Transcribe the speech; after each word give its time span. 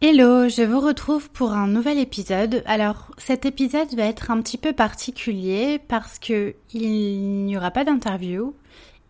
Hello, 0.00 0.48
je 0.48 0.62
vous 0.62 0.78
retrouve 0.78 1.28
pour 1.28 1.50
un 1.50 1.66
nouvel 1.66 1.98
épisode. 1.98 2.62
Alors, 2.66 3.10
cet 3.18 3.46
épisode 3.46 3.92
va 3.96 4.04
être 4.04 4.30
un 4.30 4.40
petit 4.42 4.56
peu 4.56 4.72
particulier 4.72 5.80
parce 5.88 6.20
que 6.20 6.54
il 6.72 7.44
n'y 7.44 7.56
aura 7.56 7.72
pas 7.72 7.82
d'interview, 7.82 8.54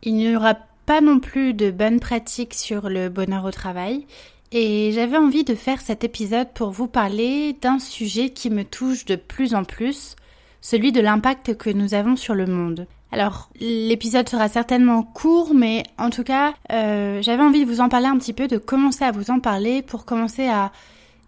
il 0.02 0.14
n'y 0.14 0.34
aura 0.34 0.54
pas 0.86 1.02
non 1.02 1.20
plus 1.20 1.52
de 1.52 1.70
bonnes 1.70 2.00
pratiques 2.00 2.54
sur 2.54 2.88
le 2.88 3.10
bonheur 3.10 3.44
au 3.44 3.50
travail. 3.50 4.06
Et 4.50 4.90
j'avais 4.92 5.18
envie 5.18 5.44
de 5.44 5.54
faire 5.54 5.82
cet 5.82 6.04
épisode 6.04 6.54
pour 6.54 6.70
vous 6.70 6.88
parler 6.88 7.52
d'un 7.60 7.80
sujet 7.80 8.30
qui 8.30 8.48
me 8.48 8.64
touche 8.64 9.04
de 9.04 9.16
plus 9.16 9.54
en 9.54 9.64
plus, 9.64 10.16
celui 10.62 10.90
de 10.90 11.02
l'impact 11.02 11.54
que 11.58 11.68
nous 11.68 11.92
avons 11.92 12.16
sur 12.16 12.34
le 12.34 12.46
monde. 12.46 12.86
Alors, 13.10 13.48
l'épisode 13.58 14.28
sera 14.28 14.48
certainement 14.48 15.02
court, 15.02 15.54
mais 15.54 15.82
en 15.96 16.10
tout 16.10 16.24
cas, 16.24 16.52
euh, 16.70 17.22
j'avais 17.22 17.42
envie 17.42 17.64
de 17.64 17.70
vous 17.70 17.80
en 17.80 17.88
parler 17.88 18.06
un 18.06 18.18
petit 18.18 18.34
peu, 18.34 18.48
de 18.48 18.58
commencer 18.58 19.04
à 19.04 19.12
vous 19.12 19.30
en 19.30 19.40
parler 19.40 19.80
pour 19.80 20.04
commencer 20.04 20.46
à 20.46 20.72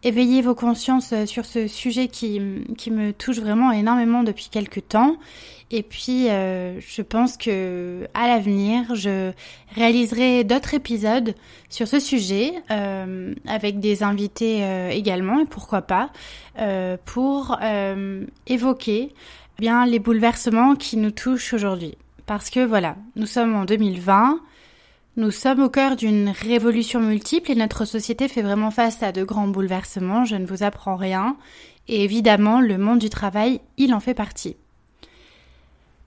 éveiller 0.03 0.43
vos 0.43 0.55
consciences 0.55 1.13
euh, 1.13 1.25
sur 1.25 1.47
ce 1.47 1.67
sujet 1.67 2.09
qui, 2.09 2.41
qui 2.77 2.91
me 2.91 3.13
touche 3.13 3.39
vraiment 3.39 3.73
énormément 3.73 4.23
depuis 4.23 4.49
quelques 4.51 4.89
temps. 4.89 5.17
Et 5.71 5.83
puis, 5.83 6.29
euh, 6.29 6.79
je 6.81 7.01
pense 7.01 7.39
que 7.39 8.07
à 8.13 8.27
l'avenir, 8.27 8.95
je 8.95 9.33
réaliserai 9.75 10.45
d'autres 10.45 10.75
épisodes 10.75 11.35
sur 11.71 11.89
ce 11.89 11.99
sujet 11.99 12.53
avec 13.47 13.79
des 13.79 14.03
invités 14.03 14.65
également, 14.91 15.39
et 15.39 15.47
pourquoi 15.47 15.83
pas, 15.83 16.11
pour 17.05 17.57
évoquer 18.49 19.15
les 19.61 19.99
bouleversements 19.99 20.75
qui 20.75 20.97
nous 20.97 21.11
touchent 21.11 21.53
aujourd'hui. 21.53 21.97
Parce 22.27 22.51
que 22.51 22.65
voilà, 22.65 22.97
nous 23.17 23.27
sommes 23.27 23.55
en 23.55 23.65
2020. 23.65 24.41
Nous 25.17 25.31
sommes 25.31 25.63
au 25.63 25.69
cœur 25.69 25.97
d'une 25.97 26.31
révolution 26.31 27.01
multiple 27.01 27.51
et 27.51 27.55
notre 27.55 27.85
société 27.85 28.29
fait 28.29 28.43
vraiment 28.43 28.71
face 28.71 29.03
à 29.03 29.13
de 29.13 29.23
grands 29.25 29.49
bouleversements, 29.49 30.25
je 30.25 30.37
ne 30.37 30.47
vous 30.47 30.63
apprends 30.63 30.97
rien, 30.97 31.37
et 31.89 32.05
évidemment 32.05 32.61
le 32.61 32.79
monde 32.79 33.01
du 33.01 33.11
travail, 33.11 33.61
il 33.77 33.93
en 33.93 34.01
fait 34.01 34.15
partie. 34.15 34.57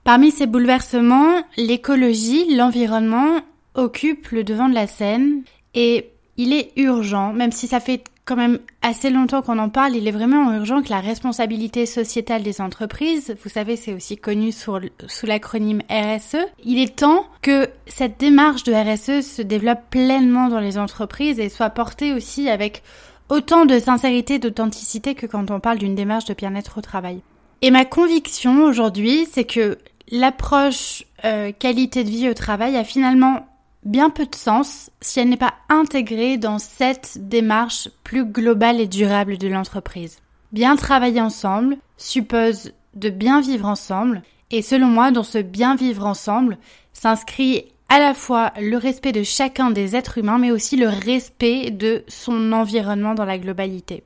Parmi 0.02 0.30
ces 0.30 0.46
bouleversements, 0.46 1.42
l'écologie, 1.56 2.56
l'environnement 2.56 3.40
occupent 3.74 4.28
le 4.28 4.42
devant 4.42 4.68
de 4.68 4.74
la 4.74 4.86
scène 4.86 5.42
et 5.74 6.10
il 6.36 6.52
est 6.52 6.72
urgent, 6.76 7.32
même 7.32 7.52
si 7.52 7.68
ça 7.68 7.80
fait 7.80 8.02
quand 8.24 8.36
même 8.36 8.58
assez 8.80 9.10
longtemps 9.10 9.42
qu'on 9.42 9.58
en 9.58 9.68
parle, 9.68 9.96
il 9.96 10.08
est 10.08 10.12
vraiment 10.12 10.52
urgent 10.52 10.82
que 10.82 10.90
la 10.90 11.00
responsabilité 11.00 11.84
sociétale 11.84 12.42
des 12.42 12.60
entreprises, 12.60 13.36
vous 13.42 13.50
savez, 13.50 13.76
c'est 13.76 13.92
aussi 13.92 14.16
connu 14.16 14.50
sous, 14.50 14.78
l'acronyme 15.24 15.82
RSE, 15.90 16.46
il 16.64 16.78
est 16.78 16.96
temps 16.96 17.26
que 17.42 17.68
cette 17.86 18.18
démarche 18.18 18.62
de 18.64 18.72
RSE 18.72 19.26
se 19.26 19.42
développe 19.42 19.90
pleinement 19.90 20.48
dans 20.48 20.60
les 20.60 20.78
entreprises 20.78 21.38
et 21.38 21.50
soit 21.50 21.70
portée 21.70 22.14
aussi 22.14 22.48
avec 22.48 22.82
autant 23.28 23.66
de 23.66 23.78
sincérité, 23.78 24.38
d'authenticité 24.38 25.14
que 25.14 25.26
quand 25.26 25.50
on 25.50 25.60
parle 25.60 25.78
d'une 25.78 25.94
démarche 25.94 26.24
de 26.24 26.34
bien-être 26.34 26.78
au 26.78 26.82
travail. 26.82 27.20
Et 27.60 27.70
ma 27.70 27.84
conviction 27.84 28.64
aujourd'hui, 28.64 29.26
c'est 29.30 29.44
que 29.44 29.78
l'approche 30.10 31.04
euh, 31.24 31.52
qualité 31.52 32.04
de 32.04 32.10
vie 32.10 32.28
au 32.28 32.34
travail 32.34 32.76
a 32.76 32.84
finalement 32.84 33.46
bien 33.84 34.10
peu 34.10 34.26
de 34.26 34.34
sens 34.34 34.90
si 35.00 35.20
elle 35.20 35.28
n'est 35.28 35.36
pas 35.36 35.54
intégrée 35.68 36.36
dans 36.36 36.58
cette 36.58 37.28
démarche 37.28 37.88
plus 38.02 38.24
globale 38.24 38.80
et 38.80 38.86
durable 38.86 39.38
de 39.38 39.48
l'entreprise. 39.48 40.18
Bien 40.52 40.76
travailler 40.76 41.20
ensemble 41.20 41.76
suppose 41.96 42.72
de 42.94 43.10
bien 43.10 43.40
vivre 43.40 43.66
ensemble 43.66 44.22
et 44.50 44.62
selon 44.62 44.86
moi, 44.86 45.10
dans 45.10 45.22
ce 45.22 45.38
bien 45.38 45.74
vivre 45.74 46.06
ensemble 46.06 46.58
s'inscrit 46.92 47.64
à 47.88 47.98
la 47.98 48.14
fois 48.14 48.52
le 48.60 48.76
respect 48.76 49.12
de 49.12 49.22
chacun 49.22 49.70
des 49.70 49.96
êtres 49.96 50.18
humains 50.18 50.38
mais 50.38 50.50
aussi 50.50 50.76
le 50.76 50.88
respect 50.88 51.70
de 51.70 52.04
son 52.08 52.52
environnement 52.52 53.14
dans 53.14 53.24
la 53.24 53.38
globalité. 53.38 54.04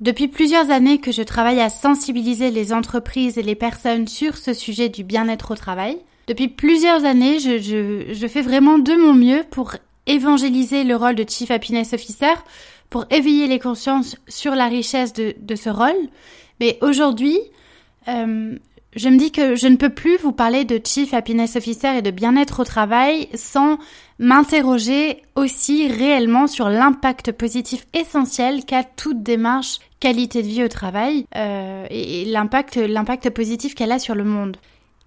Depuis 0.00 0.28
plusieurs 0.28 0.70
années 0.70 1.00
que 1.00 1.10
je 1.10 1.22
travaille 1.22 1.60
à 1.60 1.70
sensibiliser 1.70 2.50
les 2.50 2.72
entreprises 2.72 3.36
et 3.36 3.42
les 3.42 3.56
personnes 3.56 4.06
sur 4.06 4.36
ce 4.36 4.52
sujet 4.52 4.88
du 4.88 5.02
bien-être 5.02 5.50
au 5.50 5.56
travail, 5.56 5.98
depuis 6.28 6.48
plusieurs 6.48 7.04
années, 7.06 7.38
je, 7.40 8.26
fais 8.28 8.42
vraiment 8.42 8.78
de 8.78 8.94
mon 8.94 9.14
mieux 9.14 9.44
pour 9.50 9.72
évangéliser 10.06 10.84
le 10.84 10.94
rôle 10.94 11.14
de 11.14 11.24
Chief 11.26 11.50
Happiness 11.50 11.94
Officer, 11.94 12.34
pour 12.90 13.06
éveiller 13.10 13.46
les 13.46 13.58
consciences 13.58 14.16
sur 14.28 14.54
la 14.54 14.66
richesse 14.66 15.14
de, 15.14 15.54
ce 15.56 15.70
rôle. 15.70 16.08
Mais 16.60 16.78
aujourd'hui, 16.82 17.38
euh, 18.08 18.56
je 18.94 19.08
me 19.08 19.16
dis 19.16 19.32
que 19.32 19.54
je 19.54 19.68
ne 19.68 19.76
peux 19.76 19.88
plus 19.88 20.18
vous 20.18 20.32
parler 20.32 20.64
de 20.64 20.80
Chief 20.84 21.14
Happiness 21.14 21.56
Officer 21.56 21.96
et 21.96 22.02
de 22.02 22.10
bien-être 22.10 22.60
au 22.60 22.64
travail 22.64 23.28
sans 23.34 23.78
m'interroger 24.18 25.22
aussi 25.34 25.88
réellement 25.88 26.46
sur 26.46 26.68
l'impact 26.68 27.32
positif 27.32 27.86
essentiel 27.94 28.64
qu'a 28.66 28.84
toute 28.84 29.22
démarche 29.22 29.78
qualité 30.00 30.42
de 30.42 30.48
vie 30.48 30.64
au 30.64 30.68
travail 30.68 31.24
euh, 31.36 31.86
et 31.90 32.24
l'impact 32.26 32.76
l'impact 32.76 33.30
positif 33.30 33.74
qu'elle 33.74 33.92
a 33.92 33.98
sur 33.98 34.14
le 34.14 34.24
monde. 34.24 34.56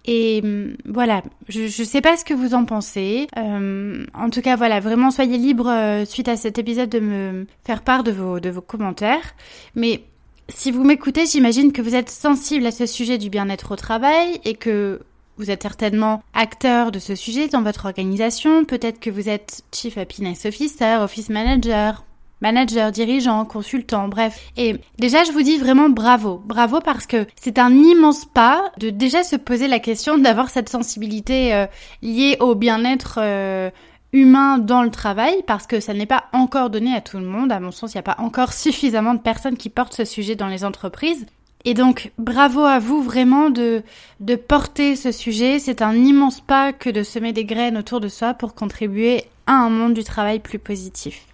Et 0.05 0.41
hum, 0.43 0.75
voilà, 0.85 1.21
je 1.47 1.61
ne 1.63 1.85
sais 1.85 2.01
pas 2.01 2.17
ce 2.17 2.25
que 2.25 2.33
vous 2.33 2.53
en 2.53 2.65
pensez. 2.65 3.27
Euh, 3.37 4.05
en 4.13 4.29
tout 4.29 4.41
cas, 4.41 4.55
voilà, 4.55 4.79
vraiment 4.79 5.11
soyez 5.11 5.37
libre 5.37 5.69
euh, 5.69 6.05
suite 6.05 6.27
à 6.27 6.37
cet 6.37 6.57
épisode 6.57 6.89
de 6.89 6.99
me 6.99 7.45
faire 7.63 7.81
part 7.83 8.03
de 8.03 8.11
vos, 8.11 8.39
de 8.39 8.49
vos 8.49 8.61
commentaires. 8.61 9.35
Mais 9.75 10.03
si 10.49 10.71
vous 10.71 10.83
m'écoutez, 10.83 11.25
j'imagine 11.25 11.71
que 11.71 11.81
vous 11.81 11.95
êtes 11.95 12.09
sensible 12.09 12.65
à 12.65 12.71
ce 12.71 12.85
sujet 12.85 13.17
du 13.17 13.29
bien-être 13.29 13.71
au 13.71 13.75
travail 13.75 14.39
et 14.43 14.55
que 14.55 15.01
vous 15.37 15.49
êtes 15.49 15.63
certainement 15.63 16.23
acteur 16.33 16.91
de 16.91 16.99
ce 16.99 17.15
sujet 17.15 17.47
dans 17.47 17.61
votre 17.61 17.85
organisation. 17.85 18.65
Peut-être 18.65 18.99
que 18.99 19.09
vous 19.09 19.29
êtes 19.29 19.63
Chief 19.71 19.97
Happiness 19.97 20.45
Officer, 20.45 20.97
Office 21.01 21.29
Manager, 21.29 22.03
manager, 22.41 22.91
dirigeant, 22.91 23.45
consultant, 23.45 24.07
bref. 24.07 24.39
Et 24.57 24.75
déjà, 24.97 25.23
je 25.23 25.31
vous 25.31 25.43
dis 25.43 25.57
vraiment 25.57 25.89
bravo. 25.89 26.41
Bravo 26.45 26.79
parce 26.79 27.05
que 27.05 27.25
c'est 27.35 27.59
un 27.59 27.71
immense 27.71 28.25
pas 28.25 28.71
de 28.77 28.89
déjà 28.89 29.23
se 29.23 29.35
poser 29.35 29.67
la 29.67 29.79
question 29.79 30.17
d'avoir 30.17 30.49
cette 30.49 30.69
sensibilité 30.69 31.53
euh, 31.53 31.67
liée 32.01 32.37
au 32.39 32.55
bien-être 32.55 33.19
euh, 33.21 33.69
humain 34.13 34.57
dans 34.57 34.83
le 34.83 34.91
travail 34.91 35.43
parce 35.47 35.67
que 35.67 35.79
ça 35.79 35.93
n'est 35.93 36.05
pas 36.05 36.25
encore 36.33 36.69
donné 36.69 36.93
à 36.95 37.01
tout 37.01 37.17
le 37.17 37.25
monde. 37.25 37.51
À 37.51 37.59
mon 37.59 37.71
sens, 37.71 37.93
il 37.93 37.97
n'y 37.97 37.99
a 37.99 38.03
pas 38.15 38.21
encore 38.21 38.53
suffisamment 38.53 39.13
de 39.13 39.19
personnes 39.19 39.57
qui 39.57 39.69
portent 39.69 39.93
ce 39.93 40.05
sujet 40.05 40.35
dans 40.35 40.47
les 40.47 40.65
entreprises. 40.65 41.25
Et 41.63 41.75
donc, 41.75 42.11
bravo 42.17 42.61
à 42.61 42.79
vous 42.79 43.03
vraiment 43.03 43.51
de, 43.51 43.83
de 44.19 44.35
porter 44.35 44.95
ce 44.95 45.11
sujet. 45.11 45.59
C'est 45.59 45.83
un 45.83 45.93
immense 45.93 46.41
pas 46.41 46.73
que 46.73 46.89
de 46.89 47.03
semer 47.03 47.33
des 47.33 47.45
graines 47.45 47.77
autour 47.77 47.99
de 47.99 48.07
soi 48.07 48.33
pour 48.33 48.55
contribuer 48.55 49.25
à 49.45 49.53
un 49.53 49.69
monde 49.69 49.93
du 49.93 50.03
travail 50.03 50.39
plus 50.39 50.57
positif. 50.57 51.30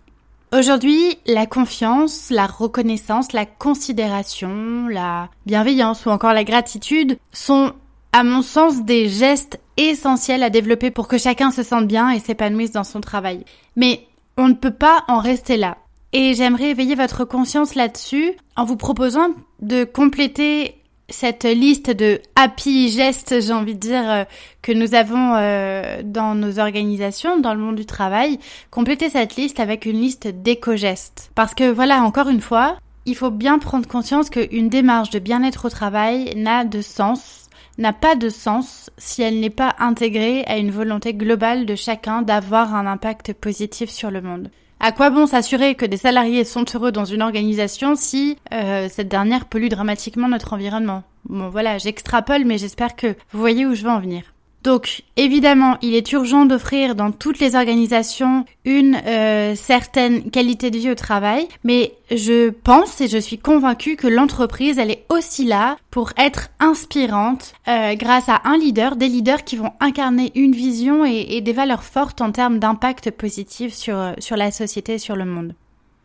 Aujourd'hui, 0.53 1.17
la 1.25 1.45
confiance, 1.45 2.29
la 2.29 2.47
reconnaissance, 2.47 3.33
la 3.33 3.45
considération, 3.45 4.87
la 4.87 5.29
bienveillance 5.45 6.05
ou 6.05 6.09
encore 6.09 6.31
la 6.31 6.45
gratitude 6.45 7.17
sont 7.33 7.73
à 8.13 8.23
mon 8.23 8.41
sens, 8.41 8.83
des 8.83 9.09
gestes 9.09 9.59
essentiels 9.75 10.43
à 10.43 10.49
développer 10.49 10.89
pour 10.89 11.09
que 11.09 11.17
chacun 11.17 11.51
se 11.51 11.63
sente 11.63 11.85
bien 11.85 12.09
et 12.11 12.19
s'épanouisse 12.19 12.71
dans 12.71 12.85
son 12.85 13.01
travail. 13.01 13.43
Mais 13.75 14.07
on 14.37 14.47
ne 14.47 14.53
peut 14.53 14.71
pas 14.71 15.03
en 15.09 15.19
rester 15.19 15.57
là. 15.57 15.77
Et 16.13 16.33
j'aimerais 16.33 16.69
éveiller 16.69 16.95
votre 16.95 17.25
conscience 17.25 17.75
là-dessus 17.75 18.31
en 18.55 18.63
vous 18.63 18.77
proposant 18.77 19.29
de 19.61 19.83
compléter 19.83 20.76
cette 21.09 21.45
liste 21.45 21.89
de 21.89 22.19
happy 22.35 22.89
gestes, 22.89 23.41
j'ai 23.41 23.53
envie 23.53 23.75
de 23.75 23.79
dire, 23.79 24.09
euh, 24.09 24.23
que 24.61 24.71
nous 24.71 24.93
avons 24.93 25.35
euh, 25.35 26.01
dans 26.03 26.35
nos 26.35 26.59
organisations, 26.59 27.39
dans 27.39 27.53
le 27.53 27.59
monde 27.59 27.75
du 27.75 27.85
travail, 27.85 28.39
compléter 28.71 29.09
cette 29.09 29.35
liste 29.35 29.59
avec 29.59 29.85
une 29.85 29.99
liste 29.99 30.27
d'éco-gestes. 30.27 31.31
Parce 31.33 31.53
que 31.53 31.71
voilà, 31.71 32.01
encore 32.01 32.27
une 32.27 32.41
fois, 32.41 32.77
il 33.05 33.15
faut 33.15 33.31
bien 33.31 33.57
prendre 33.57 33.87
conscience 33.87 34.29
qu'une 34.29 34.67
démarche 34.67 35.09
de 35.09 35.19
bien-être 35.19 35.65
au 35.65 35.69
travail 35.69 36.33
n'a 36.35 36.65
de 36.65 36.81
sens, 36.81 37.49
n'a 37.77 37.93
pas 37.93 38.15
de 38.15 38.27
sens 38.27 38.89
si 38.97 39.21
elle 39.21 39.39
n'est 39.39 39.49
pas 39.49 39.75
intégrée 39.79 40.43
à 40.45 40.57
une 40.57 40.71
volonté 40.71 41.13
globale 41.13 41.65
de 41.65 41.75
chacun 41.75 42.21
d'avoir 42.21 42.75
un 42.75 42.85
impact 42.85 43.31
positif 43.33 43.89
sur 43.89 44.11
le 44.11 44.21
monde. 44.21 44.49
À 44.79 44.91
quoi 44.91 45.09
bon 45.09 45.25
s'assurer 45.25 45.73
que 45.73 45.87
des 45.87 45.97
salariés 45.97 46.43
sont 46.43 46.65
heureux 46.75 46.91
dans 46.91 47.05
une 47.05 47.23
organisation 47.23 47.95
si 47.95 48.37
euh, 48.53 48.87
cette 48.91 49.07
dernière 49.07 49.45
pollue 49.45 49.69
dramatiquement 49.69 50.27
notre 50.27 50.53
environnement? 50.53 51.03
Bon 51.27 51.49
voilà, 51.49 51.79
j'extrapole 51.79 52.45
mais 52.45 52.59
j'espère 52.59 52.95
que 52.95 53.15
vous 53.31 53.39
voyez 53.39 53.65
où 53.65 53.73
je 53.73 53.83
veux 53.83 53.89
en 53.89 53.99
venir. 53.99 54.33
Donc 54.67 55.03
évidemment, 55.15 55.77
il 55.81 55.95
est 55.95 56.11
urgent 56.11 56.45
d'offrir 56.45 56.93
dans 56.93 57.13
toutes 57.13 57.39
les 57.39 57.55
organisations 57.55 58.43
une 58.65 58.97
euh, 59.05 59.55
certaine 59.55 60.29
qualité 60.29 60.71
de 60.71 60.77
vie 60.77 60.91
au 60.91 60.95
travail, 60.95 61.47
mais 61.63 61.93
je 62.11 62.49
pense 62.49 62.99
et 62.99 63.07
je 63.07 63.17
suis 63.17 63.37
convaincue 63.37 63.95
que 63.95 64.07
l'entreprise, 64.07 64.77
elle 64.77 64.91
est 64.91 65.05
aussi 65.07 65.45
là 65.45 65.77
pour 65.89 66.11
être 66.17 66.49
inspirante 66.59 67.53
euh, 67.69 67.95
grâce 67.95 68.27
à 68.27 68.41
un 68.43 68.57
leader, 68.57 68.97
des 68.97 69.07
leaders 69.07 69.45
qui 69.45 69.55
vont 69.55 69.71
incarner 69.79 70.33
une 70.35 70.51
vision 70.51 71.05
et, 71.05 71.27
et 71.29 71.39
des 71.39 71.53
valeurs 71.53 71.83
fortes 71.83 72.19
en 72.19 72.33
termes 72.33 72.59
d'impact 72.59 73.11
positif 73.11 73.73
sur, 73.73 74.15
sur 74.19 74.35
la 74.35 74.51
société 74.51 74.97
sur 74.97 75.15
le 75.15 75.23
monde. 75.23 75.53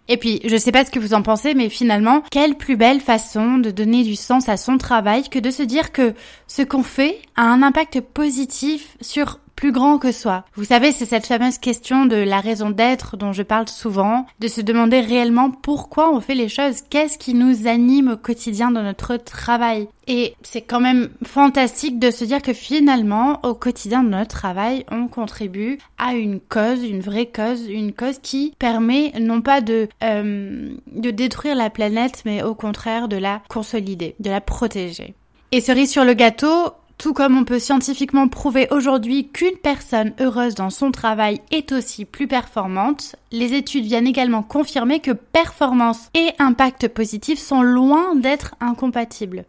Et 0.08 0.16
puis, 0.16 0.40
je 0.44 0.56
sais 0.56 0.72
pas 0.72 0.84
ce 0.84 0.90
que 0.90 0.98
vous 0.98 1.14
en 1.14 1.22
pensez, 1.22 1.54
mais 1.54 1.68
finalement, 1.68 2.22
quelle 2.30 2.56
plus 2.56 2.76
belle 2.76 3.00
façon 3.00 3.58
de 3.58 3.70
donner 3.70 4.02
du 4.02 4.16
sens 4.16 4.48
à 4.48 4.56
son 4.56 4.76
travail 4.76 5.28
que 5.28 5.38
de 5.38 5.50
se 5.50 5.62
dire 5.62 5.92
que 5.92 6.14
ce 6.48 6.62
qu'on 6.62 6.82
fait 6.82 7.20
a 7.36 7.44
un 7.44 7.62
impact 7.62 8.00
positif 8.00 8.96
sur 9.00 9.38
plus 9.54 9.72
grand 9.72 9.98
que 9.98 10.12
soi. 10.12 10.44
Vous 10.54 10.64
savez, 10.64 10.92
c'est 10.92 11.06
cette 11.06 11.26
fameuse 11.26 11.58
question 11.58 12.06
de 12.06 12.16
la 12.16 12.40
raison 12.40 12.70
d'être 12.70 13.16
dont 13.16 13.32
je 13.32 13.42
parle 13.42 13.68
souvent, 13.68 14.26
de 14.40 14.48
se 14.48 14.60
demander 14.60 15.00
réellement 15.00 15.50
pourquoi 15.50 16.12
on 16.12 16.20
fait 16.20 16.34
les 16.34 16.48
choses, 16.48 16.82
qu'est-ce 16.88 17.18
qui 17.18 17.34
nous 17.34 17.66
anime 17.66 18.12
au 18.12 18.16
quotidien 18.16 18.70
dans 18.70 18.82
notre 18.82 19.16
travail. 19.16 19.88
Et 20.08 20.34
c'est 20.42 20.62
quand 20.62 20.80
même 20.80 21.10
fantastique 21.24 21.98
de 21.98 22.10
se 22.10 22.24
dire 22.24 22.42
que 22.42 22.52
finalement, 22.52 23.40
au 23.44 23.54
quotidien 23.54 24.02
de 24.02 24.08
notre 24.08 24.34
travail, 24.34 24.84
on 24.90 25.06
contribue 25.06 25.78
à 25.98 26.14
une 26.14 26.40
cause, 26.40 26.82
une 26.82 27.00
vraie 27.00 27.26
cause, 27.26 27.68
une 27.68 27.92
cause 27.92 28.18
qui 28.20 28.54
permet 28.58 29.12
non 29.20 29.40
pas 29.40 29.60
de, 29.60 29.88
euh, 30.02 30.74
de 30.86 31.10
détruire 31.10 31.54
la 31.54 31.70
planète, 31.70 32.22
mais 32.24 32.42
au 32.42 32.54
contraire 32.54 33.08
de 33.08 33.16
la 33.16 33.42
consolider, 33.48 34.16
de 34.18 34.30
la 34.30 34.40
protéger. 34.40 35.14
Et 35.54 35.60
cerise 35.60 35.90
sur 35.90 36.04
le 36.04 36.14
gâteau, 36.14 36.72
tout 37.02 37.14
comme 37.14 37.36
on 37.36 37.44
peut 37.44 37.58
scientifiquement 37.58 38.28
prouver 38.28 38.68
aujourd'hui 38.70 39.26
qu'une 39.26 39.56
personne 39.56 40.12
heureuse 40.20 40.54
dans 40.54 40.70
son 40.70 40.92
travail 40.92 41.40
est 41.50 41.72
aussi 41.72 42.04
plus 42.04 42.28
performante, 42.28 43.16
les 43.32 43.54
études 43.54 43.86
viennent 43.86 44.06
également 44.06 44.44
confirmer 44.44 45.00
que 45.00 45.10
performance 45.10 46.10
et 46.14 46.28
impact 46.38 46.86
positif 46.86 47.40
sont 47.40 47.62
loin 47.62 48.14
d'être 48.14 48.54
incompatibles. 48.60 49.46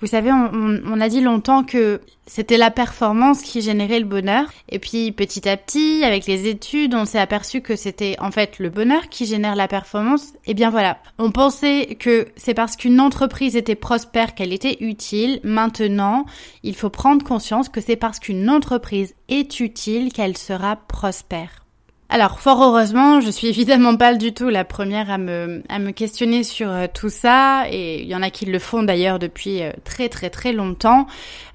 Vous 0.00 0.08
savez, 0.08 0.32
on, 0.32 1.00
a 1.00 1.08
dit 1.08 1.20
longtemps 1.20 1.62
que 1.62 2.00
c'était 2.26 2.58
la 2.58 2.70
performance 2.70 3.42
qui 3.42 3.62
générait 3.62 4.00
le 4.00 4.04
bonheur. 4.04 4.46
Et 4.68 4.78
puis 4.78 5.12
petit 5.12 5.48
à 5.48 5.56
petit, 5.56 6.02
avec 6.04 6.26
les 6.26 6.48
études, 6.48 6.94
on 6.94 7.04
s'est 7.04 7.18
aperçu 7.18 7.60
que 7.60 7.76
c'était 7.76 8.16
en 8.18 8.30
fait 8.30 8.58
le 8.58 8.70
bonheur 8.70 9.08
qui 9.08 9.24
génère 9.24 9.56
la 9.56 9.68
performance. 9.68 10.34
Et 10.46 10.54
bien 10.54 10.68
voilà, 10.68 10.98
on 11.18 11.30
pensait 11.30 11.96
que 11.98 12.26
c'est 12.36 12.54
parce 12.54 12.76
qu'une 12.76 13.00
entreprise 13.00 13.56
était 13.56 13.76
prospère 13.76 14.34
qu'elle 14.34 14.52
était 14.52 14.76
utile. 14.80 15.40
Maintenant, 15.44 16.26
il 16.62 16.74
faut 16.74 16.90
prendre 16.90 17.24
conscience 17.24 17.68
que 17.68 17.80
c'est 17.80 17.96
parce 17.96 18.18
qu'une 18.18 18.50
entreprise 18.50 19.14
est 19.28 19.60
utile 19.60 20.12
qu'elle 20.12 20.36
sera 20.36 20.76
prospère. 20.76 21.63
Alors, 22.14 22.38
fort 22.38 22.62
heureusement, 22.62 23.20
je 23.20 23.28
suis 23.28 23.48
évidemment 23.54 23.96
pas 23.96 24.14
du 24.14 24.32
tout 24.32 24.48
la 24.48 24.64
première 24.64 25.10
à 25.10 25.18
me, 25.18 25.64
à 25.68 25.80
me 25.80 25.90
questionner 25.90 26.44
sur 26.44 26.70
euh, 26.70 26.86
tout 26.86 27.08
ça, 27.08 27.64
et 27.68 28.02
il 28.02 28.06
y 28.06 28.14
en 28.14 28.22
a 28.22 28.30
qui 28.30 28.46
le 28.46 28.60
font 28.60 28.84
d'ailleurs 28.84 29.18
depuis 29.18 29.64
euh, 29.64 29.72
très 29.82 30.08
très 30.08 30.30
très 30.30 30.52
longtemps. 30.52 31.08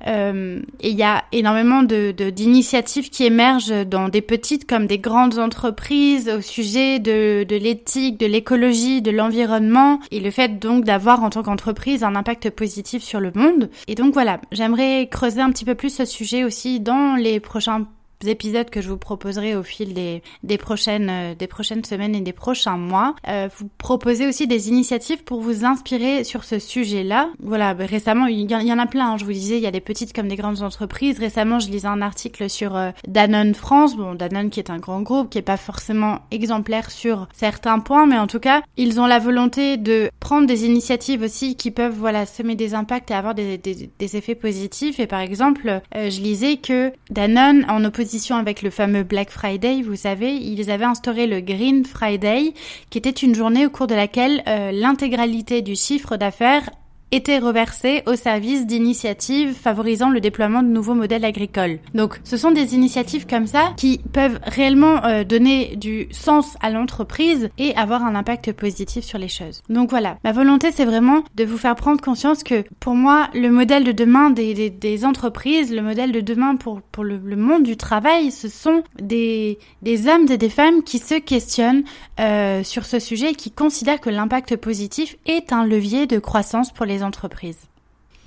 Euh, 0.05 0.59
et 0.81 0.89
il 0.89 0.97
y 0.97 1.03
a 1.03 1.23
énormément 1.31 1.81
de, 1.81 2.11
d'initiatives 2.11 3.09
qui 3.09 3.23
émergent 3.23 3.87
dans 3.87 4.09
des 4.09 4.21
petites 4.21 4.67
comme 4.67 4.85
des 4.85 4.99
grandes 4.99 5.39
entreprises 5.39 6.29
au 6.29 6.41
sujet 6.41 6.99
de, 6.99 7.45
de 7.47 7.55
l'éthique, 7.55 8.19
de 8.19 8.25
l'écologie, 8.25 9.01
de 9.01 9.11
l'environnement, 9.11 10.01
et 10.11 10.19
le 10.19 10.29
fait 10.29 10.59
donc 10.59 10.83
d'avoir 10.83 11.23
en 11.23 11.29
tant 11.29 11.41
qu'entreprise 11.41 12.03
un 12.03 12.17
impact 12.17 12.49
positif 12.49 13.01
sur 13.01 13.21
le 13.21 13.31
monde. 13.33 13.69
Et 13.87 13.95
donc 13.95 14.13
voilà, 14.13 14.41
j'aimerais 14.51 15.07
creuser 15.09 15.39
un 15.39 15.51
petit 15.51 15.63
peu 15.63 15.75
plus 15.75 15.95
ce 15.95 16.03
sujet 16.03 16.43
aussi 16.43 16.81
dans 16.81 17.15
les 17.15 17.39
prochains 17.39 17.85
épisodes 18.27 18.69
que 18.69 18.81
je 18.81 18.89
vous 18.89 18.97
proposerai 18.97 19.55
au 19.55 19.63
fil 19.63 19.93
des, 19.93 20.21
des 20.43 20.57
prochaines 20.57 21.09
euh, 21.09 21.35
des 21.35 21.47
prochaines 21.47 21.83
semaines 21.83 22.15
et 22.15 22.21
des 22.21 22.33
prochains 22.33 22.77
mois. 22.77 23.15
Euh, 23.27 23.47
vous 23.57 23.69
proposez 23.77 24.27
aussi 24.27 24.47
des 24.47 24.69
initiatives 24.69 25.23
pour 25.23 25.41
vous 25.41 25.65
inspirer 25.65 26.23
sur 26.23 26.43
ce 26.43 26.59
sujet-là. 26.59 27.29
Voilà, 27.39 27.73
bah, 27.73 27.85
récemment 27.85 28.25
il 28.27 28.49
y, 28.49 28.73
en 28.73 28.79
a 28.79 28.85
plein. 28.85 29.11
Hein, 29.11 29.17
je 29.17 29.25
vous 29.25 29.31
disais, 29.31 29.57
il 29.57 29.63
y 29.63 29.67
a 29.67 29.71
des 29.71 29.79
petites 29.79 30.13
comme 30.13 30.27
des 30.27 30.35
grandes 30.35 30.61
entreprises. 30.61 31.19
Récemment, 31.19 31.59
je 31.59 31.69
lisais 31.69 31.87
un 31.87 32.01
article 32.01 32.49
sur 32.49 32.75
euh, 32.75 32.91
Danone 33.07 33.55
France. 33.55 33.95
Bon, 33.95 34.15
Danone 34.15 34.49
qui 34.49 34.59
est 34.59 34.69
un 34.69 34.79
grand 34.79 35.01
groupe, 35.01 35.29
qui 35.29 35.37
est 35.37 35.43
pas 35.43 35.57
forcément 35.57 36.19
exemplaire 36.31 36.91
sur 36.91 37.27
certains 37.33 37.79
points, 37.79 38.05
mais 38.05 38.17
en 38.17 38.27
tout 38.27 38.39
cas, 38.39 38.61
ils 38.77 38.99
ont 38.99 39.07
la 39.07 39.19
volonté 39.19 39.77
de 39.77 40.09
prendre 40.19 40.47
des 40.47 40.65
initiatives 40.65 41.21
aussi 41.21 41.55
qui 41.55 41.71
peuvent 41.71 41.95
voilà 41.97 42.25
semer 42.25 42.55
des 42.55 42.73
impacts 42.73 43.11
et 43.11 43.13
avoir 43.13 43.35
des, 43.35 43.57
des, 43.57 43.89
des 43.97 44.17
effets 44.17 44.35
positifs. 44.35 44.99
Et 44.99 45.07
par 45.07 45.19
exemple, 45.19 45.81
euh, 45.95 46.09
je 46.09 46.21
lisais 46.21 46.57
que 46.57 46.91
Danone 47.09 47.65
en 47.69 47.83
opposition 47.85 48.08
avec 48.37 48.61
le 48.61 48.69
fameux 48.69 49.03
Black 49.03 49.29
Friday, 49.29 49.81
vous 49.81 49.95
savez, 49.95 50.33
ils 50.33 50.71
avaient 50.71 50.85
instauré 50.85 51.27
le 51.27 51.41
Green 51.41 51.85
Friday, 51.85 52.53
qui 52.89 52.97
était 52.97 53.09
une 53.09 53.35
journée 53.35 53.65
au 53.65 53.69
cours 53.69 53.87
de 53.87 53.93
laquelle 53.93 54.43
euh, 54.47 54.71
l'intégralité 54.71 55.61
du 55.61 55.75
chiffre 55.75 56.17
d'affaires 56.17 56.69
été 57.11 57.39
reversés 57.39 58.03
au 58.05 58.15
service 58.15 58.67
d'initiatives 58.67 59.53
favorisant 59.53 60.09
le 60.09 60.19
déploiement 60.19 60.61
de 60.61 60.67
nouveaux 60.67 60.93
modèles 60.93 61.25
agricoles. 61.25 61.79
Donc 61.93 62.19
ce 62.23 62.37
sont 62.37 62.51
des 62.51 62.75
initiatives 62.75 63.25
comme 63.25 63.47
ça 63.47 63.73
qui 63.77 63.99
peuvent 64.13 64.39
réellement 64.43 65.03
euh, 65.05 65.23
donner 65.23 65.75
du 65.75 66.07
sens 66.11 66.55
à 66.61 66.69
l'entreprise 66.69 67.49
et 67.57 67.75
avoir 67.75 68.03
un 68.03 68.15
impact 68.15 68.51
positif 68.53 69.03
sur 69.03 69.17
les 69.17 69.27
choses. 69.27 69.61
Donc 69.69 69.89
voilà, 69.89 70.17
ma 70.23 70.31
volonté 70.31 70.71
c'est 70.71 70.85
vraiment 70.85 71.23
de 71.35 71.45
vous 71.45 71.57
faire 71.57 71.75
prendre 71.75 72.01
conscience 72.01 72.43
que 72.43 72.63
pour 72.79 72.95
moi 72.95 73.29
le 73.33 73.49
modèle 73.49 73.83
de 73.83 73.91
demain 73.91 74.29
des, 74.29 74.69
des, 74.69 75.05
entreprises, 75.05 75.73
le 75.73 75.81
modèle 75.81 76.11
de 76.11 76.21
demain 76.21 76.55
pour, 76.55 76.81
pour 76.81 77.03
le, 77.03 77.19
monde 77.35 77.63
du 77.63 77.77
travail, 77.77 78.31
ce 78.31 78.49
sont 78.49 78.83
des, 79.01 79.59
des 79.81 80.07
hommes 80.07 80.29
et 80.29 80.37
des 80.37 80.49
femmes 80.49 80.83
qui 80.83 80.99
se 80.99 81.15
questionnent 81.15 81.83
euh, 82.19 82.63
sur 82.63 82.85
ce 82.85 82.99
sujet 82.99 83.31
et 83.31 83.35
qui 83.35 83.51
considèrent 83.51 84.01
que 84.01 84.09
l'impact 84.09 84.57
positif 84.57 85.15
est 85.25 85.53
un 85.53 85.65
levier 85.65 86.05
de 86.05 86.19
croissance 86.19 86.71
pour 86.71 86.85
les 86.85 86.98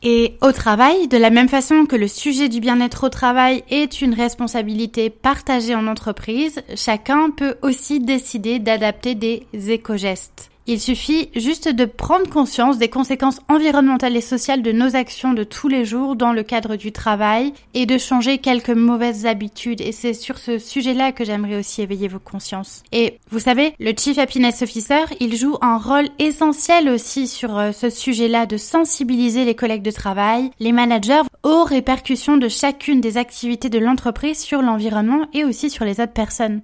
Et 0.04 0.36
au 0.40 0.50
travail, 0.50 1.06
de 1.06 1.16
la 1.16 1.30
même 1.30 1.48
façon 1.48 1.86
que 1.86 1.94
le 1.94 2.08
sujet 2.08 2.48
du 2.48 2.60
bien-être 2.60 3.04
au 3.04 3.08
travail 3.08 3.62
est 3.70 4.02
une 4.02 4.14
responsabilité 4.14 5.10
partagée 5.10 5.76
en 5.76 5.86
entreprise, 5.86 6.62
chacun 6.74 7.30
peut 7.30 7.56
aussi 7.62 8.00
décider 8.00 8.58
d'adapter 8.58 9.14
des 9.14 9.46
éco-gestes. 9.54 10.51
Il 10.68 10.80
suffit 10.80 11.28
juste 11.34 11.68
de 11.68 11.84
prendre 11.84 12.28
conscience 12.28 12.78
des 12.78 12.88
conséquences 12.88 13.40
environnementales 13.48 14.16
et 14.16 14.20
sociales 14.20 14.62
de 14.62 14.70
nos 14.70 14.94
actions 14.94 15.32
de 15.32 15.42
tous 15.42 15.66
les 15.66 15.84
jours 15.84 16.14
dans 16.14 16.32
le 16.32 16.44
cadre 16.44 16.76
du 16.76 16.92
travail 16.92 17.52
et 17.74 17.84
de 17.84 17.98
changer 17.98 18.38
quelques 18.38 18.70
mauvaises 18.70 19.26
habitudes. 19.26 19.80
Et 19.80 19.90
c'est 19.90 20.14
sur 20.14 20.38
ce 20.38 20.58
sujet-là 20.58 21.10
que 21.10 21.24
j'aimerais 21.24 21.56
aussi 21.56 21.82
éveiller 21.82 22.06
vos 22.06 22.20
consciences. 22.20 22.84
Et 22.92 23.18
vous 23.30 23.40
savez, 23.40 23.74
le 23.80 23.92
Chief 23.98 24.18
Happiness 24.18 24.62
Officer, 24.62 25.02
il 25.18 25.36
joue 25.36 25.56
un 25.62 25.78
rôle 25.78 26.08
essentiel 26.20 26.88
aussi 26.88 27.26
sur 27.26 27.58
euh, 27.58 27.72
ce 27.72 27.90
sujet-là 27.90 28.46
de 28.46 28.56
sensibiliser 28.56 29.44
les 29.44 29.56
collègues 29.56 29.82
de 29.82 29.90
travail, 29.90 30.50
les 30.60 30.72
managers 30.72 31.22
aux 31.42 31.64
répercussions 31.64 32.36
de 32.36 32.48
chacune 32.48 33.00
des 33.00 33.16
activités 33.16 33.68
de 33.68 33.80
l'entreprise 33.80 34.38
sur 34.38 34.62
l'environnement 34.62 35.26
et 35.32 35.44
aussi 35.44 35.70
sur 35.70 35.84
les 35.84 36.00
autres 36.00 36.12
personnes. 36.12 36.62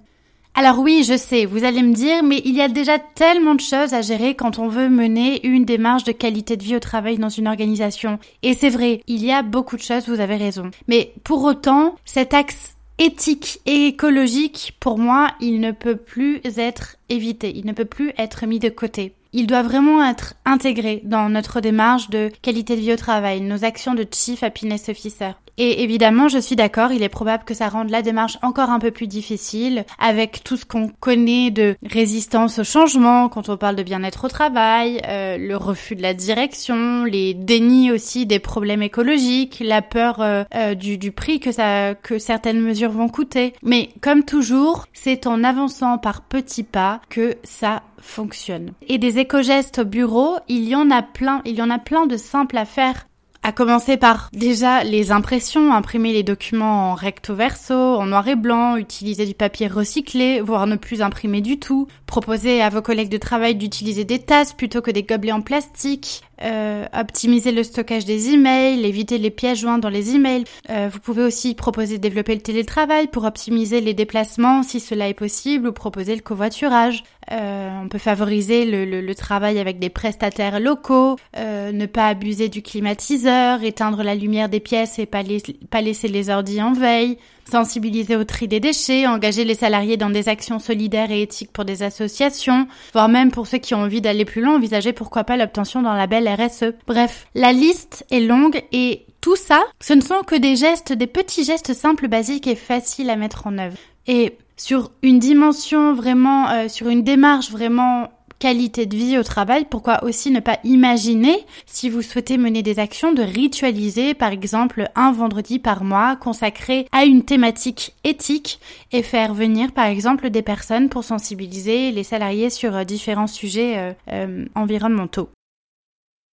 Alors 0.55 0.79
oui, 0.79 1.05
je 1.07 1.15
sais, 1.15 1.45
vous 1.45 1.63
allez 1.63 1.81
me 1.81 1.93
dire, 1.93 2.21
mais 2.21 2.41
il 2.43 2.53
y 2.53 2.61
a 2.61 2.67
déjà 2.67 2.99
tellement 2.99 3.55
de 3.55 3.61
choses 3.61 3.93
à 3.93 4.01
gérer 4.01 4.35
quand 4.35 4.59
on 4.59 4.67
veut 4.67 4.89
mener 4.89 5.45
une 5.47 5.63
démarche 5.63 6.03
de 6.03 6.11
qualité 6.11 6.57
de 6.57 6.63
vie 6.63 6.75
au 6.75 6.81
travail 6.81 7.17
dans 7.17 7.29
une 7.29 7.47
organisation. 7.47 8.19
Et 8.43 8.53
c'est 8.53 8.69
vrai, 8.69 9.01
il 9.07 9.23
y 9.23 9.31
a 9.31 9.41
beaucoup 9.41 9.77
de 9.77 9.81
choses, 9.81 10.09
vous 10.09 10.19
avez 10.19 10.35
raison. 10.35 10.69
Mais 10.87 11.13
pour 11.23 11.43
autant, 11.43 11.95
cet 12.03 12.33
axe 12.33 12.75
éthique 12.97 13.61
et 13.65 13.87
écologique, 13.87 14.75
pour 14.81 14.97
moi, 14.97 15.29
il 15.39 15.61
ne 15.61 15.71
peut 15.71 15.95
plus 15.95 16.41
être 16.57 16.97
évité, 17.07 17.53
il 17.55 17.65
ne 17.65 17.71
peut 17.71 17.85
plus 17.85 18.11
être 18.17 18.45
mis 18.45 18.59
de 18.59 18.69
côté. 18.69 19.13
il 19.31 19.45
doit 19.47 19.61
vraiment 19.61 20.03
être 20.03 20.33
intégré 20.43 21.01
dans 21.03 21.29
notre 21.29 21.61
démarche 21.61 22.09
de 22.09 22.31
qualité 22.41 22.75
de 22.75 22.81
vie 22.81 22.93
au 22.93 22.97
travail, 22.97 23.41
nos 23.41 23.63
actions 23.63 23.93
de 23.93 24.05
Chief 24.11 24.41
Happiness 24.43 24.89
Officer. 24.89 25.31
Et 25.61 25.83
évidemment, 25.83 26.29
je 26.29 26.37
suis 26.37 26.55
d'accord, 26.55 26.93
il 26.93 27.03
est 27.03 27.09
probable 27.09 27.43
que 27.43 27.53
ça 27.53 27.67
rende 27.67 27.89
la 27.89 28.01
démarche 28.01 28.37
encore 28.41 28.69
un 28.69 28.79
peu 28.79 28.91
plus 28.91 29.07
difficile 29.07 29.83
avec 29.99 30.41
tout 30.41 30.55
ce 30.55 30.63
qu'on 30.63 30.87
connaît 30.87 31.51
de 31.51 31.75
résistance 31.83 32.59
au 32.59 32.63
changement 32.63 33.27
quand 33.27 33.49
on 33.49 33.57
parle 33.57 33.75
de 33.75 33.83
bien-être 33.83 34.23
au 34.23 34.29
travail, 34.29 35.01
euh, 35.05 35.37
le 35.37 35.57
refus 35.57 35.97
de 35.97 36.01
la 36.01 36.13
direction, 36.13 37.03
les 37.03 37.33
dénis 37.33 37.91
aussi 37.91 38.25
des 38.25 38.39
problèmes 38.39 38.81
écologiques, 38.81 39.61
la 39.61 39.81
peur 39.81 40.21
euh, 40.21 40.45
euh, 40.55 40.75
du, 40.75 40.97
du 40.97 41.11
prix 41.11 41.41
que 41.41 41.51
ça 41.51 41.93
que 41.93 42.19
certaines 42.19 42.61
mesures 42.61 42.91
vont 42.91 43.09
coûter. 43.09 43.51
Mais 43.61 43.89
comme 43.99 44.23
toujours, 44.23 44.85
c'est 44.93 45.27
en 45.27 45.43
avançant 45.43 45.97
par 45.97 46.21
petits 46.21 46.63
pas 46.63 47.01
que 47.09 47.35
ça 47.43 47.83
fonctionne. 48.01 48.71
Et 48.87 48.97
des 48.97 49.19
éco-gestes 49.19 49.79
au 49.79 49.85
bureau, 49.85 50.37
il 50.47 50.69
y 50.69 50.75
en 50.75 50.89
a 50.89 51.01
plein, 51.01 51.41
il 51.43 51.55
y 51.55 51.61
en 51.61 51.69
a 51.69 51.79
plein 51.79 52.05
de 52.05 52.15
simples 52.15 52.57
à 52.57 52.63
faire 52.63 53.08
à 53.41 53.51
commencer 53.51 53.97
par 53.97 54.29
déjà 54.33 54.83
les 54.83 55.11
impressions, 55.11 55.73
imprimer 55.73 56.13
les 56.13 56.23
documents 56.23 56.91
en 56.91 56.95
recto 56.95 57.33
verso, 57.33 57.73
en 57.73 58.05
noir 58.05 58.27
et 58.27 58.35
blanc, 58.35 58.75
utiliser 58.75 59.25
du 59.25 59.33
papier 59.33 59.67
recyclé, 59.67 60.41
voire 60.41 60.67
ne 60.67 60.75
plus 60.75 61.01
imprimer 61.01 61.41
du 61.41 61.57
tout, 61.57 61.87
proposer 62.05 62.61
à 62.61 62.69
vos 62.69 62.81
collègues 62.81 63.09
de 63.09 63.17
travail 63.17 63.55
d'utiliser 63.55 64.03
des 64.03 64.19
tasses 64.19 64.53
plutôt 64.53 64.81
que 64.81 64.91
des 64.91 65.03
gobelets 65.03 65.31
en 65.31 65.41
plastique, 65.41 66.23
euh, 66.41 66.85
optimiser 66.93 67.51
le 67.51 67.63
stockage 67.63 68.05
des 68.05 68.29
emails, 68.29 68.85
éviter 68.85 69.17
les 69.17 69.29
pièges 69.29 69.59
joints 69.59 69.77
dans 69.77 69.89
les 69.89 70.15
emails. 70.15 70.45
Euh, 70.69 70.89
vous 70.91 70.99
pouvez 70.99 71.23
aussi 71.23 71.55
proposer 71.55 71.97
de 71.97 72.01
développer 72.01 72.35
le 72.35 72.41
télétravail 72.41 73.07
pour 73.07 73.25
optimiser 73.25 73.81
les 73.81 73.93
déplacements 73.93 74.63
si 74.63 74.79
cela 74.79 75.09
est 75.09 75.13
possible 75.13 75.67
ou 75.67 75.71
proposer 75.71 76.15
le 76.15 76.21
covoiturage. 76.21 77.03
Euh, 77.31 77.69
on 77.83 77.87
peut 77.89 77.99
favoriser 77.99 78.65
le, 78.65 79.13
travail 79.13 79.59
avec 79.59 79.79
des 79.79 79.89
prestataires 79.89 80.59
locaux, 80.59 81.17
euh, 81.37 81.71
ne 81.71 81.85
pas 81.85 82.07
abuser 82.07 82.47
du 82.47 82.61
climatiseur, 82.61 83.63
éteindre 83.63 84.01
la 84.01 84.15
lumière 84.15 84.49
des 84.49 84.59
pièces 84.59 84.97
et 84.97 85.05
pas, 85.05 85.23
pas 85.69 85.81
laisser 85.81 86.07
les 86.07 86.29
ordi 86.29 86.61
en 86.61 86.73
veille, 86.73 87.17
sensibiliser 87.49 88.15
au 88.15 88.23
tri 88.23 88.47
des 88.47 88.59
déchets, 88.59 89.07
engager 89.07 89.43
les 89.43 89.55
salariés 89.55 89.97
dans 89.97 90.09
des 90.09 90.29
actions 90.29 90.59
solidaires 90.59 91.11
et 91.11 91.21
éthiques 91.21 91.51
pour 91.51 91.65
des 91.65 91.83
associations, 91.83 92.67
voire 92.93 93.09
même 93.09 93.31
pour 93.31 93.47
ceux 93.47 93.57
qui 93.57 93.73
ont 93.75 93.81
envie 93.81 94.01
d'aller 94.01 94.25
plus 94.25 94.41
loin, 94.41 94.55
envisager 94.55 94.93
pourquoi 94.93 95.23
pas 95.23 95.37
l'obtention 95.37 95.81
d'un 95.81 95.95
label 95.95 96.27
RSE. 96.27 96.73
Bref, 96.87 97.27
la 97.35 97.51
liste 97.51 98.05
est 98.11 98.19
longue 98.19 98.61
et 98.71 99.05
tout 99.21 99.35
ça, 99.35 99.63
ce 99.81 99.93
ne 99.93 100.01
sont 100.01 100.23
que 100.25 100.35
des 100.35 100.55
gestes, 100.55 100.93
des 100.93 101.07
petits 101.07 101.43
gestes 101.43 101.73
simples, 101.73 102.07
basiques 102.07 102.47
et 102.47 102.55
faciles 102.55 103.09
à 103.09 103.15
mettre 103.15 103.47
en 103.47 103.57
œuvre. 103.57 103.77
Et 104.07 104.37
sur 104.55 104.91
une 105.03 105.19
dimension 105.19 105.93
vraiment, 105.93 106.49
euh, 106.49 106.67
sur 106.67 106.89
une 106.89 107.03
démarche 107.03 107.51
vraiment 107.51 108.09
qualité 108.39 108.85
de 108.85 108.95
vie 108.95 109.17
au 109.17 109.23
travail, 109.23 109.65
pourquoi 109.69 110.03
aussi 110.03 110.31
ne 110.31 110.39
pas 110.39 110.59
imaginer, 110.63 111.45
si 111.65 111.89
vous 111.89 112.01
souhaitez 112.01 112.37
mener 112.37 112.63
des 112.63 112.79
actions, 112.79 113.13
de 113.13 113.21
ritualiser 113.21 114.13
par 114.13 114.31
exemple 114.31 114.89
un 114.95 115.11
vendredi 115.11 115.59
par 115.59 115.83
mois 115.83 116.15
consacré 116.15 116.87
à 116.91 117.03
une 117.05 117.23
thématique 117.23 117.93
éthique 118.03 118.59
et 118.91 119.03
faire 119.03 119.33
venir 119.33 119.71
par 119.71 119.85
exemple 119.85 120.29
des 120.29 120.41
personnes 120.41 120.89
pour 120.89 121.03
sensibiliser 121.03 121.91
les 121.91 122.03
salariés 122.03 122.49
sur 122.49 122.75
euh, 122.75 122.83
différents 122.83 123.27
sujets 123.27 123.77
euh, 123.77 123.93
euh, 124.11 124.45
environnementaux. 124.55 125.29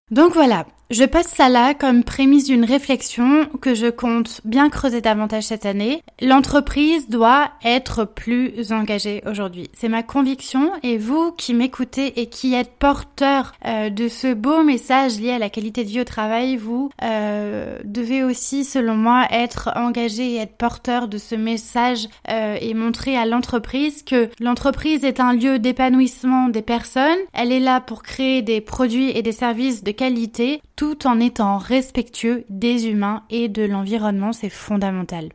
Donc 0.09 0.33
voilà, 0.33 0.65
je 0.89 1.03
passe 1.03 1.27
ça 1.27 1.49
là 1.49 1.73
comme 1.73 2.05
prémisse 2.05 2.45
d'une 2.45 2.63
réflexion 2.63 3.47
que 3.59 3.75
je 3.75 3.87
compte 3.87 4.39
bien 4.45 4.69
creuser 4.69 5.01
davantage 5.01 5.43
cette 5.43 5.65
année. 5.65 6.01
L'entreprise 6.21 7.09
doit 7.09 7.49
être 7.65 8.05
plus 8.05 8.71
engagée 8.71 9.21
aujourd'hui. 9.29 9.69
C'est 9.73 9.89
ma 9.89 10.01
conviction 10.01 10.71
et 10.83 10.97
vous 10.97 11.33
qui 11.33 11.53
m'écoutez 11.53 12.21
et 12.21 12.27
qui 12.27 12.53
êtes 12.53 12.71
porteur 12.79 13.51
euh, 13.65 13.89
de 13.89 14.07
ce 14.07 14.33
beau 14.33 14.63
message 14.63 15.19
lié 15.19 15.31
à 15.31 15.39
la 15.39 15.49
qualité 15.49 15.83
de 15.83 15.89
vie 15.89 15.99
au 15.99 16.05
travail, 16.05 16.55
vous 16.55 16.89
euh, 17.03 17.77
devez 17.83 18.23
aussi, 18.23 18.63
selon 18.63 18.95
moi, 18.95 19.25
être 19.29 19.71
engagé 19.75 20.35
et 20.35 20.37
être 20.37 20.55
porteur 20.55 21.09
de 21.09 21.17
ce 21.17 21.35
message 21.35 22.07
euh, 22.29 22.55
et 22.61 22.73
montrer 22.73 23.17
à 23.17 23.25
l'entreprise 23.25 24.03
que 24.03 24.29
l'entreprise 24.39 25.03
est 25.03 25.19
un 25.19 25.33
lieu 25.33 25.59
d'épanouissement 25.59 26.47
des 26.47 26.61
personnes. 26.61 27.19
Elle 27.33 27.51
est 27.51 27.59
là 27.59 27.81
pour 27.81 28.03
créer 28.03 28.41
des 28.41 28.61
produits 28.61 29.09
et 29.09 29.21
des 29.21 29.33
services 29.33 29.83
de 29.83 29.91
qualité 29.97 30.61
tout 30.77 31.05
en 31.05 31.19
étant 31.19 31.57
respectueux 31.57 32.45
des 32.47 32.87
humains 32.87 33.23
et 33.29 33.49
de 33.49 33.63
l'environnement, 33.63 34.31
c'est 34.31 34.49
fondamental. 34.49 35.29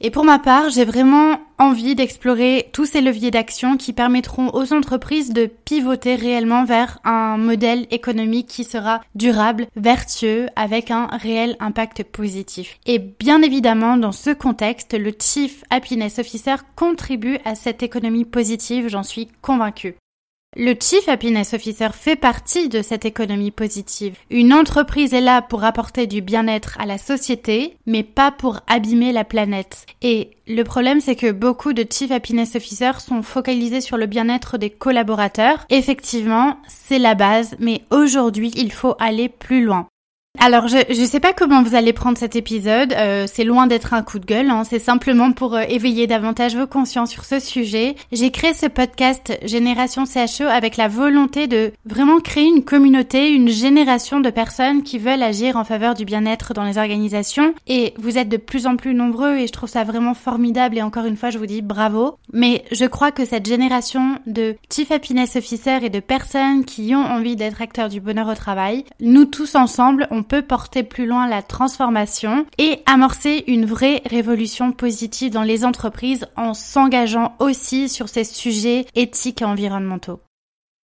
Et 0.00 0.10
pour 0.10 0.24
ma 0.24 0.40
part, 0.40 0.70
j'ai 0.70 0.84
vraiment 0.84 1.38
envie 1.58 1.94
d'explorer 1.94 2.68
tous 2.72 2.84
ces 2.84 3.00
leviers 3.00 3.30
d'action 3.30 3.76
qui 3.76 3.92
permettront 3.92 4.50
aux 4.52 4.72
entreprises 4.72 5.32
de 5.32 5.46
pivoter 5.46 6.16
réellement 6.16 6.64
vers 6.64 6.98
un 7.04 7.36
modèle 7.36 7.86
économique 7.92 8.48
qui 8.48 8.64
sera 8.64 9.02
durable, 9.14 9.66
vertueux, 9.76 10.48
avec 10.56 10.90
un 10.90 11.06
réel 11.06 11.56
impact 11.60 12.02
positif. 12.02 12.78
Et 12.86 12.98
bien 12.98 13.40
évidemment, 13.40 13.96
dans 13.96 14.12
ce 14.12 14.30
contexte, 14.30 14.98
le 14.98 15.12
Chief 15.18 15.62
Happiness 15.70 16.18
Officer 16.18 16.56
contribue 16.74 17.38
à 17.44 17.54
cette 17.54 17.84
économie 17.84 18.24
positive, 18.24 18.88
j'en 18.88 19.04
suis 19.04 19.28
convaincue. 19.42 19.94
Le 20.56 20.74
Chief 20.80 21.08
Happiness 21.08 21.52
Officer 21.52 21.88
fait 21.92 22.14
partie 22.14 22.68
de 22.68 22.80
cette 22.80 23.04
économie 23.04 23.50
positive. 23.50 24.14
Une 24.30 24.52
entreprise 24.52 25.12
est 25.12 25.20
là 25.20 25.42
pour 25.42 25.64
apporter 25.64 26.06
du 26.06 26.20
bien-être 26.20 26.76
à 26.78 26.86
la 26.86 26.96
société, 26.96 27.76
mais 27.86 28.04
pas 28.04 28.30
pour 28.30 28.60
abîmer 28.68 29.10
la 29.10 29.24
planète. 29.24 29.86
Et 30.00 30.30
le 30.46 30.62
problème, 30.62 31.00
c'est 31.00 31.16
que 31.16 31.32
beaucoup 31.32 31.72
de 31.72 31.84
Chief 31.90 32.12
Happiness 32.12 32.54
Officers 32.54 33.00
sont 33.00 33.22
focalisés 33.22 33.80
sur 33.80 33.96
le 33.96 34.06
bien-être 34.06 34.56
des 34.56 34.70
collaborateurs. 34.70 35.66
Effectivement, 35.70 36.58
c'est 36.68 37.00
la 37.00 37.16
base, 37.16 37.56
mais 37.58 37.82
aujourd'hui, 37.90 38.52
il 38.54 38.70
faut 38.70 38.94
aller 39.00 39.28
plus 39.28 39.64
loin. 39.64 39.88
Alors, 40.40 40.66
je 40.66 41.00
ne 41.00 41.06
sais 41.06 41.20
pas 41.20 41.32
comment 41.32 41.62
vous 41.62 41.76
allez 41.76 41.92
prendre 41.92 42.18
cet 42.18 42.34
épisode. 42.34 42.92
Euh, 42.92 43.26
c'est 43.26 43.44
loin 43.44 43.66
d'être 43.66 43.94
un 43.94 44.02
coup 44.02 44.18
de 44.18 44.26
gueule. 44.26 44.50
Hein. 44.50 44.64
C'est 44.64 44.80
simplement 44.80 45.32
pour 45.32 45.54
euh, 45.54 45.62
éveiller 45.68 46.06
davantage 46.08 46.56
vos 46.56 46.66
consciences 46.66 47.10
sur 47.10 47.24
ce 47.24 47.38
sujet. 47.38 47.94
J'ai 48.10 48.30
créé 48.30 48.52
ce 48.52 48.66
podcast 48.66 49.38
Génération 49.44 50.04
CHE 50.04 50.42
avec 50.42 50.76
la 50.76 50.88
volonté 50.88 51.46
de 51.46 51.72
vraiment 51.86 52.18
créer 52.18 52.46
une 52.46 52.64
communauté, 52.64 53.30
une 53.30 53.48
génération 53.48 54.20
de 54.20 54.28
personnes 54.28 54.82
qui 54.82 54.98
veulent 54.98 55.22
agir 55.22 55.56
en 55.56 55.64
faveur 55.64 55.94
du 55.94 56.04
bien-être 56.04 56.52
dans 56.52 56.64
les 56.64 56.78
organisations. 56.78 57.54
Et 57.68 57.94
vous 57.96 58.18
êtes 58.18 58.28
de 58.28 58.36
plus 58.36 58.66
en 58.66 58.76
plus 58.76 58.92
nombreux 58.92 59.36
et 59.36 59.46
je 59.46 59.52
trouve 59.52 59.70
ça 59.70 59.84
vraiment 59.84 60.14
formidable. 60.14 60.76
Et 60.76 60.82
encore 60.82 61.06
une 61.06 61.16
fois, 61.16 61.30
je 61.30 61.38
vous 61.38 61.46
dis 61.46 61.62
bravo. 61.62 62.18
Mais 62.32 62.64
je 62.72 62.86
crois 62.86 63.12
que 63.12 63.24
cette 63.24 63.46
génération 63.46 64.18
de 64.26 64.56
Chief 64.68 64.90
Happiness 64.90 65.36
Officer 65.36 65.78
et 65.82 65.90
de 65.90 66.00
personnes 66.00 66.64
qui 66.64 66.92
ont 66.94 67.04
envie 67.04 67.36
d'être 67.36 67.62
acteurs 67.62 67.88
du 67.88 68.00
bonheur 68.00 68.28
au 68.28 68.34
travail, 68.34 68.84
nous 69.00 69.26
tous 69.26 69.54
ensemble, 69.54 70.08
on 70.10 70.23
peut 70.24 70.42
porter 70.42 70.82
plus 70.82 71.06
loin 71.06 71.28
la 71.28 71.42
transformation 71.42 72.46
et 72.58 72.82
amorcer 72.86 73.44
une 73.46 73.66
vraie 73.66 74.02
révolution 74.06 74.72
positive 74.72 75.32
dans 75.32 75.42
les 75.42 75.64
entreprises 75.64 76.26
en 76.36 76.54
s'engageant 76.54 77.36
aussi 77.38 77.88
sur 77.88 78.08
ces 78.08 78.24
sujets 78.24 78.86
éthiques 78.96 79.42
et 79.42 79.44
environnementaux. 79.44 80.20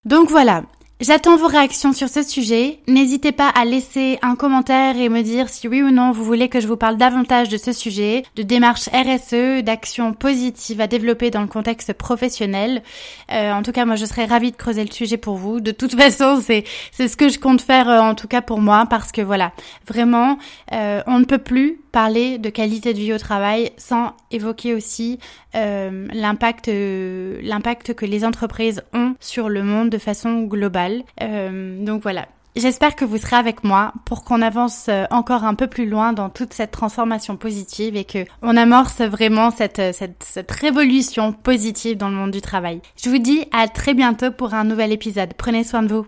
Donc 0.05 0.29
voilà, 0.29 0.65
J'attends 1.01 1.37
vos 1.37 1.47
réactions 1.47 1.93
sur 1.93 2.09
ce 2.09 2.25
sujet. 2.25 2.81
N'hésitez 2.89 3.31
pas 3.31 3.49
à 3.49 3.65
laisser 3.65 4.19
un 4.21 4.35
commentaire 4.35 4.97
et 4.99 5.09
me 5.09 5.23
dire 5.23 5.49
si 5.49 5.69
oui 5.69 5.81
ou 5.81 5.93
non 5.93 6.11
vous 6.11 6.25
voulez 6.25 6.49
que 6.49 6.59
je 6.59 6.67
vous 6.67 6.77
parle 6.77 6.97
davantage 6.97 7.49
de 7.49 7.57
ce 7.57 7.73
sujet, 7.73 8.25
de 8.35 8.43
démarches 8.43 8.89
RSE, 8.89 9.63
d'actions 9.63 10.13
positives 10.13 10.81
à 10.81 10.89
développer 10.89 11.31
dans 11.31 11.43
le 11.43 11.47
contexte 11.47 11.93
professionnel. 11.93 12.83
Euh, 13.31 13.53
en 13.53 13.63
tout 13.63 13.71
cas, 13.71 13.85
moi, 13.85 13.95
je 13.95 14.07
serais 14.07 14.25
ravie 14.25 14.51
de 14.51 14.57
creuser 14.57 14.85
le 14.85 14.91
sujet 14.91 15.19
pour 15.19 15.37
vous. 15.37 15.61
De 15.61 15.71
toute 15.71 15.95
façon, 16.01 16.43
c'est 16.45 16.65
c'est 16.91 17.07
ce 17.07 17.17
que 17.17 17.29
je 17.29 17.39
compte 17.39 17.61
faire 17.61 17.89
euh, 17.89 18.01
en 18.01 18.17
tout 18.17 18.27
cas 18.27 18.43
pour 18.43 18.61
moi 18.61 18.85
parce 18.91 19.13
que 19.13 19.23
voilà, 19.23 19.53
vraiment, 19.87 20.37
euh, 20.73 21.01
on 21.07 21.21
ne 21.21 21.25
peut 21.25 21.39
plus 21.39 21.79
parler 21.93 22.39
de 22.39 22.51
qualité 22.51 22.93
de 22.93 22.99
vie 22.99 23.13
au 23.13 23.19
travail 23.19 23.73
sans 23.77 24.13
évoquer 24.31 24.75
aussi 24.75 25.19
euh, 25.55 26.07
l'impact 26.13 26.69
euh, 26.69 27.39
l'impact 27.43 27.95
que 27.95 28.07
les 28.07 28.25
entreprises 28.25 28.83
ont 28.93 29.15
sur 29.21 29.49
le 29.49 29.63
monde 29.63 29.91
de 29.91 29.99
façon 29.99 30.43
globale. 30.43 31.03
Euh, 31.23 31.85
donc 31.85 32.03
voilà. 32.03 32.27
J'espère 32.57 32.97
que 32.97 33.05
vous 33.05 33.19
serez 33.19 33.37
avec 33.37 33.63
moi 33.63 33.93
pour 34.05 34.25
qu'on 34.25 34.43
avance 34.43 34.91
encore 35.11 35.45
un 35.45 35.55
peu 35.55 35.69
plus 35.69 35.89
loin 35.89 36.13
dans 36.13 36.29
toute 36.29 36.53
cette 36.53 36.73
transformation 36.73 37.37
positive 37.37 37.95
et 37.95 38.05
que 38.05 38.25
on 38.43 38.57
amorce 38.57 39.01
vraiment 39.01 39.53
cette, 39.53 39.95
cette, 39.95 40.25
cette 40.25 40.51
révolution 40.51 41.33
positive 41.33 41.97
dans 41.97 42.09
le 42.09 42.17
monde 42.17 42.33
du 42.33 42.41
travail. 42.41 42.81
Je 43.01 43.11
vous 43.11 43.19
dis 43.19 43.45
à 43.53 43.69
très 43.69 43.95
bientôt 43.95 44.33
pour 44.33 44.55
un 44.55 44.65
nouvel 44.65 44.91
épisode. 44.91 45.35
Prenez 45.37 45.63
soin 45.63 45.83
de 45.83 45.95
vous. 45.95 46.07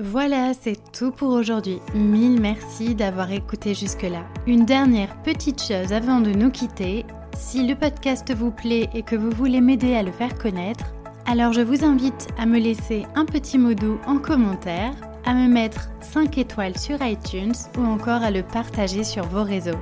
Voilà, 0.00 0.54
c'est 0.54 0.78
tout 0.92 1.10
pour 1.10 1.28
aujourd'hui. 1.28 1.78
Mille 1.94 2.40
merci 2.40 2.94
d'avoir 2.94 3.30
écouté 3.30 3.74
jusque-là. 3.74 4.24
Une 4.46 4.64
dernière 4.64 5.20
petite 5.22 5.62
chose 5.62 5.92
avant 5.92 6.20
de 6.20 6.30
nous 6.30 6.50
quitter. 6.50 7.04
Si 7.36 7.66
le 7.66 7.74
podcast 7.74 8.34
vous 8.34 8.50
plaît 8.50 8.88
et 8.94 9.02
que 9.02 9.16
vous 9.16 9.30
voulez 9.30 9.60
m'aider 9.60 9.94
à 9.94 10.02
le 10.02 10.10
faire 10.10 10.38
connaître, 10.38 10.94
alors 11.26 11.52
je 11.52 11.60
vous 11.60 11.84
invite 11.84 12.28
à 12.38 12.46
me 12.46 12.58
laisser 12.58 13.04
un 13.16 13.26
petit 13.26 13.58
mot 13.58 13.74
doux 13.74 14.00
en 14.06 14.16
commentaire, 14.16 14.94
à 15.26 15.34
me 15.34 15.46
mettre 15.46 15.90
5 16.00 16.38
étoiles 16.38 16.78
sur 16.78 16.96
iTunes 17.02 17.52
ou 17.76 17.84
encore 17.84 18.22
à 18.22 18.30
le 18.30 18.42
partager 18.42 19.04
sur 19.04 19.26
vos 19.26 19.44
réseaux. 19.44 19.78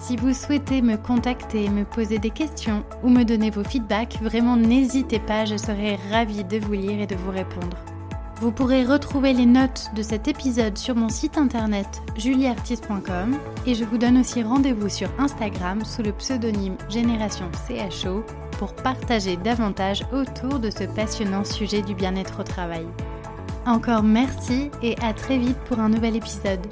Si 0.00 0.16
vous 0.16 0.34
souhaitez 0.34 0.82
me 0.82 0.96
contacter, 0.96 1.68
me 1.68 1.84
poser 1.84 2.18
des 2.18 2.30
questions 2.30 2.84
ou 3.04 3.08
me 3.08 3.22
donner 3.22 3.50
vos 3.50 3.64
feedbacks, 3.64 4.18
vraiment 4.20 4.56
n'hésitez 4.56 5.20
pas, 5.20 5.44
je 5.44 5.56
serai 5.56 5.96
ravie 6.10 6.42
de 6.42 6.58
vous 6.58 6.72
lire 6.72 7.00
et 7.00 7.06
de 7.06 7.14
vous 7.14 7.30
répondre. 7.30 7.76
Vous 8.40 8.52
pourrez 8.52 8.84
retrouver 8.84 9.32
les 9.32 9.46
notes 9.46 9.90
de 9.96 10.02
cet 10.02 10.28
épisode 10.28 10.78
sur 10.78 10.94
mon 10.94 11.08
site 11.08 11.36
internet 11.38 12.02
julieartiste.com 12.16 13.36
et 13.66 13.74
je 13.74 13.82
vous 13.82 13.98
donne 13.98 14.18
aussi 14.18 14.44
rendez-vous 14.44 14.88
sur 14.88 15.08
Instagram 15.18 15.84
sous 15.84 16.04
le 16.04 16.12
pseudonyme 16.12 16.76
Génération 16.88 17.50
CHO 17.66 18.24
pour 18.52 18.76
partager 18.76 19.36
davantage 19.36 20.04
autour 20.12 20.60
de 20.60 20.70
ce 20.70 20.84
passionnant 20.84 21.42
sujet 21.42 21.82
du 21.82 21.96
bien-être 21.96 22.40
au 22.40 22.44
travail. 22.44 22.86
Encore 23.66 24.04
merci 24.04 24.70
et 24.84 24.94
à 25.02 25.12
très 25.12 25.38
vite 25.38 25.58
pour 25.66 25.80
un 25.80 25.88
nouvel 25.88 26.14
épisode. 26.14 26.64